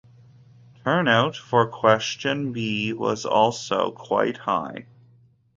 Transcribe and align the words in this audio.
Turnout 0.83 1.35
for 1.37 1.69
question 1.69 2.51
B 2.53 2.91
was 2.91 3.23
also 3.23 3.91
quite 3.91 4.37
high. 4.37 4.87